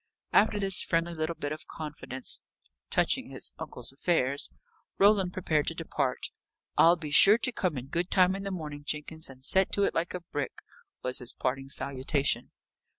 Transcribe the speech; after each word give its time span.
After 0.33 0.57
this 0.59 0.81
friendly 0.81 1.13
little 1.13 1.35
bit 1.35 1.51
of 1.51 1.67
confidence 1.67 2.39
touching 2.89 3.29
his 3.29 3.51
uncle's 3.59 3.91
affairs, 3.91 4.49
Roland 4.97 5.31
prepared 5.31 5.67
to 5.67 5.75
depart. 5.75 6.29
"I'll 6.75 6.95
be 6.95 7.11
sure 7.11 7.37
to 7.37 7.51
come 7.51 7.77
in 7.77 7.85
good 7.85 8.09
time 8.09 8.33
nn 8.33 8.41
the 8.41 8.49
morning, 8.49 8.83
Jenkins, 8.83 9.29
and 9.29 9.45
set 9.45 9.71
to 9.73 9.83
it 9.83 9.93
like 9.93 10.15
a 10.15 10.21
brick," 10.21 10.53
was 11.03 11.19
his 11.19 11.33
parting 11.33 11.69
salutation. 11.69 12.49